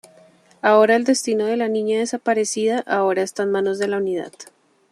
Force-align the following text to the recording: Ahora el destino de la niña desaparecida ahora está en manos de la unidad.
Ahora 0.63 0.95
el 0.95 1.03
destino 1.03 1.45
de 1.45 1.57
la 1.57 1.67
niña 1.67 1.99
desaparecida 1.99 2.79
ahora 2.87 3.21
está 3.21 3.43
en 3.43 3.51
manos 3.51 3.77
de 3.77 3.87
la 3.87 3.97
unidad. 3.97 4.31